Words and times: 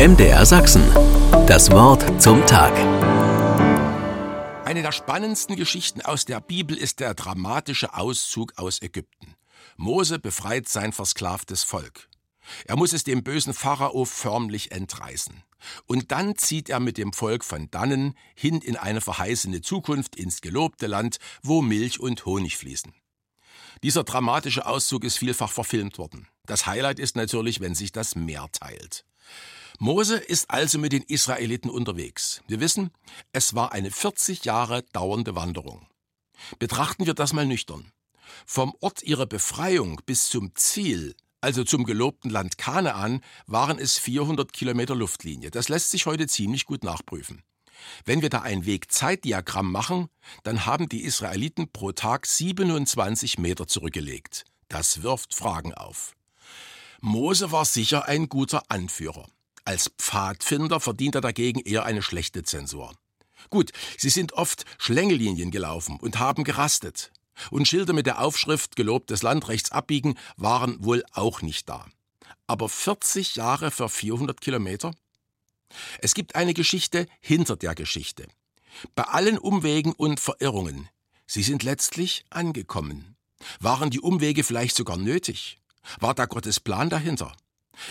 MDR 0.00 0.46
Sachsen. 0.46 0.82
Das 1.46 1.70
Wort 1.72 2.22
zum 2.22 2.46
Tag. 2.46 2.72
Eine 4.64 4.80
der 4.80 4.92
spannendsten 4.92 5.56
Geschichten 5.56 6.00
aus 6.00 6.24
der 6.24 6.40
Bibel 6.40 6.78
ist 6.78 7.00
der 7.00 7.12
dramatische 7.12 7.92
Auszug 7.92 8.54
aus 8.56 8.80
Ägypten. 8.80 9.34
Mose 9.76 10.18
befreit 10.18 10.70
sein 10.70 10.94
versklavtes 10.94 11.64
Volk. 11.64 12.08
Er 12.64 12.76
muss 12.76 12.94
es 12.94 13.04
dem 13.04 13.22
bösen 13.22 13.52
Pharao 13.52 14.06
förmlich 14.06 14.72
entreißen. 14.72 15.42
Und 15.84 16.12
dann 16.12 16.34
zieht 16.38 16.70
er 16.70 16.80
mit 16.80 16.96
dem 16.96 17.12
Volk 17.12 17.44
von 17.44 17.70
dannen 17.70 18.14
hin 18.34 18.62
in 18.62 18.78
eine 18.78 19.02
verheißene 19.02 19.60
Zukunft 19.60 20.16
ins 20.16 20.40
gelobte 20.40 20.86
Land, 20.86 21.18
wo 21.42 21.60
Milch 21.60 22.00
und 22.00 22.24
Honig 22.24 22.56
fließen. 22.56 22.94
Dieser 23.82 24.04
dramatische 24.04 24.64
Auszug 24.64 25.04
ist 25.04 25.18
vielfach 25.18 25.52
verfilmt 25.52 25.98
worden. 25.98 26.26
Das 26.46 26.64
Highlight 26.64 26.98
ist 26.98 27.16
natürlich, 27.16 27.60
wenn 27.60 27.74
sich 27.74 27.92
das 27.92 28.14
Meer 28.14 28.48
teilt. 28.50 29.04
Mose 29.82 30.18
ist 30.18 30.50
also 30.50 30.78
mit 30.78 30.92
den 30.92 31.04
Israeliten 31.04 31.70
unterwegs. 31.70 32.42
Wir 32.46 32.60
wissen, 32.60 32.90
es 33.32 33.54
war 33.54 33.72
eine 33.72 33.90
40 33.90 34.44
Jahre 34.44 34.82
dauernde 34.92 35.34
Wanderung. 35.34 35.86
Betrachten 36.58 37.06
wir 37.06 37.14
das 37.14 37.32
mal 37.32 37.46
nüchtern. 37.46 37.90
Vom 38.44 38.74
Ort 38.82 39.02
ihrer 39.02 39.24
Befreiung 39.24 39.98
bis 40.04 40.28
zum 40.28 40.54
Ziel, 40.54 41.14
also 41.40 41.64
zum 41.64 41.84
gelobten 41.84 42.30
Land 42.30 42.58
Kanaan, 42.58 43.22
waren 43.46 43.78
es 43.78 43.96
400 43.96 44.52
Kilometer 44.52 44.94
Luftlinie. 44.94 45.50
Das 45.50 45.70
lässt 45.70 45.90
sich 45.92 46.04
heute 46.04 46.26
ziemlich 46.26 46.66
gut 46.66 46.84
nachprüfen. 46.84 47.42
Wenn 48.04 48.20
wir 48.20 48.28
da 48.28 48.42
ein 48.42 48.66
Wegzeitdiagramm 48.66 49.72
machen, 49.72 50.10
dann 50.42 50.66
haben 50.66 50.90
die 50.90 51.04
Israeliten 51.04 51.72
pro 51.72 51.92
Tag 51.92 52.26
27 52.26 53.38
Meter 53.38 53.66
zurückgelegt. 53.66 54.44
Das 54.68 55.02
wirft 55.02 55.34
Fragen 55.34 55.72
auf. 55.72 56.12
Mose 57.00 57.50
war 57.50 57.64
sicher 57.64 58.04
ein 58.04 58.28
guter 58.28 58.64
Anführer. 58.68 59.26
Als 59.70 59.88
Pfadfinder 59.98 60.80
verdient 60.80 61.14
er 61.14 61.20
dagegen 61.20 61.60
eher 61.60 61.84
eine 61.84 62.02
schlechte 62.02 62.42
Zensur. 62.42 62.92
Gut, 63.50 63.70
sie 63.96 64.10
sind 64.10 64.32
oft 64.32 64.64
Schlängellinien 64.78 65.52
gelaufen 65.52 66.00
und 66.00 66.18
haben 66.18 66.42
gerastet. 66.42 67.12
Und 67.52 67.68
Schilder 67.68 67.92
mit 67.92 68.06
der 68.06 68.20
Aufschrift 68.20 68.74
Gelobtes 68.74 69.22
Land 69.22 69.46
rechts 69.46 69.70
abbiegen 69.70 70.18
waren 70.36 70.84
wohl 70.84 71.04
auch 71.12 71.40
nicht 71.40 71.68
da. 71.68 71.86
Aber 72.48 72.68
40 72.68 73.36
Jahre 73.36 73.70
für 73.70 73.88
400 73.88 74.40
Kilometer? 74.40 74.90
Es 76.00 76.14
gibt 76.14 76.34
eine 76.34 76.52
Geschichte 76.52 77.06
hinter 77.20 77.54
der 77.54 77.76
Geschichte. 77.76 78.26
Bei 78.96 79.04
allen 79.04 79.38
Umwegen 79.38 79.92
und 79.92 80.18
Verirrungen, 80.18 80.88
sie 81.28 81.44
sind 81.44 81.62
letztlich 81.62 82.24
angekommen. 82.30 83.14
Waren 83.60 83.90
die 83.90 84.00
Umwege 84.00 84.42
vielleicht 84.42 84.74
sogar 84.74 84.96
nötig? 84.96 85.60
War 86.00 86.14
da 86.14 86.26
Gottes 86.26 86.58
Plan 86.58 86.90
dahinter? 86.90 87.36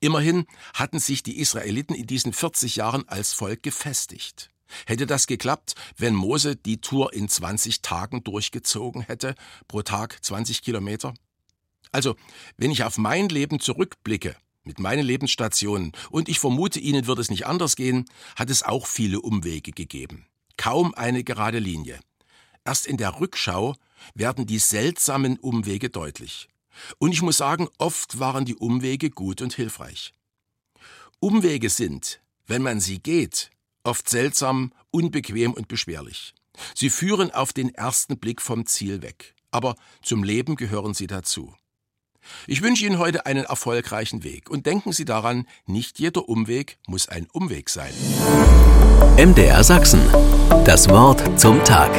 Immerhin 0.00 0.46
hatten 0.74 0.98
sich 0.98 1.22
die 1.22 1.38
Israeliten 1.38 1.94
in 1.94 2.06
diesen 2.06 2.32
40 2.32 2.76
Jahren 2.76 3.08
als 3.08 3.32
Volk 3.32 3.62
gefestigt. 3.62 4.50
Hätte 4.86 5.06
das 5.06 5.26
geklappt, 5.26 5.74
wenn 5.96 6.14
Mose 6.14 6.56
die 6.56 6.80
Tour 6.80 7.12
in 7.12 7.28
20 7.28 7.82
Tagen 7.82 8.24
durchgezogen 8.24 9.02
hätte, 9.02 9.34
pro 9.68 9.82
Tag 9.82 10.18
20 10.24 10.62
Kilometer? 10.62 11.14
Also, 11.90 12.16
wenn 12.56 12.70
ich 12.70 12.84
auf 12.84 12.96
mein 12.96 13.28
Leben 13.28 13.60
zurückblicke, 13.60 14.36
mit 14.64 14.78
meinen 14.78 15.04
Lebensstationen, 15.04 15.92
und 16.10 16.28
ich 16.28 16.38
vermute, 16.38 16.80
Ihnen 16.80 17.06
wird 17.06 17.18
es 17.18 17.30
nicht 17.30 17.46
anders 17.46 17.76
gehen, 17.76 18.06
hat 18.36 18.48
es 18.48 18.62
auch 18.62 18.86
viele 18.86 19.20
Umwege 19.20 19.72
gegeben. 19.72 20.26
Kaum 20.56 20.94
eine 20.94 21.24
gerade 21.24 21.58
Linie. 21.58 22.00
Erst 22.64 22.86
in 22.86 22.96
der 22.96 23.20
Rückschau 23.20 23.74
werden 24.14 24.46
die 24.46 24.58
seltsamen 24.58 25.38
Umwege 25.38 25.90
deutlich. 25.90 26.48
Und 26.98 27.12
ich 27.12 27.22
muss 27.22 27.36
sagen, 27.36 27.68
oft 27.78 28.18
waren 28.18 28.44
die 28.44 28.56
Umwege 28.56 29.10
gut 29.10 29.42
und 29.42 29.54
hilfreich. 29.54 30.12
Umwege 31.20 31.70
sind, 31.70 32.20
wenn 32.46 32.62
man 32.62 32.80
sie 32.80 32.98
geht, 32.98 33.50
oft 33.84 34.08
seltsam, 34.08 34.72
unbequem 34.90 35.52
und 35.52 35.68
beschwerlich. 35.68 36.34
Sie 36.74 36.90
führen 36.90 37.30
auf 37.30 37.52
den 37.52 37.74
ersten 37.74 38.18
Blick 38.18 38.42
vom 38.42 38.66
Ziel 38.66 39.02
weg, 39.02 39.34
aber 39.50 39.74
zum 40.02 40.22
Leben 40.22 40.56
gehören 40.56 40.94
sie 40.94 41.06
dazu. 41.06 41.54
Ich 42.46 42.62
wünsche 42.62 42.86
Ihnen 42.86 42.98
heute 42.98 43.26
einen 43.26 43.44
erfolgreichen 43.44 44.22
Weg 44.22 44.48
und 44.48 44.66
denken 44.66 44.92
Sie 44.92 45.04
daran, 45.04 45.46
nicht 45.66 45.98
jeder 45.98 46.28
Umweg 46.28 46.78
muss 46.86 47.08
ein 47.08 47.26
Umweg 47.32 47.68
sein. 47.68 47.92
MDR 49.16 49.64
Sachsen. 49.64 50.00
Das 50.64 50.88
Wort 50.88 51.40
zum 51.40 51.62
Tag. 51.64 51.90